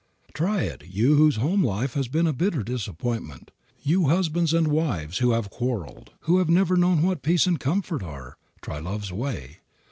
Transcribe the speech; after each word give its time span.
Try 0.33 0.63
it 0.63 0.81
you 0.87 1.13
whose 1.17 1.35
home 1.35 1.63
life 1.63 1.93
has 1.93 2.07
been 2.07 2.25
a 2.25 2.33
bitter 2.33 2.63
disappointment; 2.63 3.51
you 3.83 4.05
husbands 4.07 4.51
and 4.51 4.69
wives 4.69 5.19
who 5.19 5.29
have 5.33 5.51
quarreled, 5.51 6.09
who 6.21 6.39
have 6.39 6.49
never 6.49 6.75
known 6.75 7.03
what 7.03 7.21
peace 7.21 7.45
and 7.45 7.59
comfort 7.59 8.01
are, 8.01 8.35
try 8.63 8.79
love's 8.79 9.13
way. 9.13 9.57